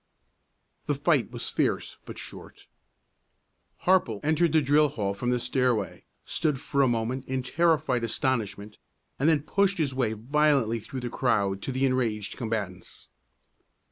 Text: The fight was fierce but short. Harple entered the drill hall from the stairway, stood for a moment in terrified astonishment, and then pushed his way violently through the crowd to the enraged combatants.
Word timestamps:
The 0.87 0.95
fight 0.95 1.29
was 1.29 1.51
fierce 1.51 1.97
but 2.05 2.17
short. 2.17 2.65
Harple 3.83 4.19
entered 4.23 4.51
the 4.51 4.59
drill 4.63 4.87
hall 4.89 5.13
from 5.13 5.29
the 5.29 5.37
stairway, 5.37 6.05
stood 6.25 6.59
for 6.59 6.81
a 6.81 6.87
moment 6.87 7.23
in 7.25 7.43
terrified 7.43 8.03
astonishment, 8.03 8.79
and 9.19 9.29
then 9.29 9.43
pushed 9.43 9.77
his 9.77 9.93
way 9.93 10.13
violently 10.13 10.79
through 10.79 11.01
the 11.01 11.11
crowd 11.11 11.61
to 11.61 11.71
the 11.71 11.85
enraged 11.85 12.35
combatants. 12.35 13.09